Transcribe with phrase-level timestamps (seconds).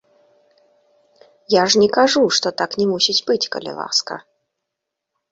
[1.53, 4.13] Я ж не кажу, што так не мусіць быць, калі ласка.